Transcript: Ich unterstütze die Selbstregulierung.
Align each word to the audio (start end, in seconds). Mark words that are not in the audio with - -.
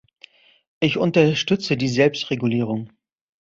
Ich 0.79 0.97
unterstütze 0.97 1.77
die 1.77 1.87
Selbstregulierung. 1.87 2.89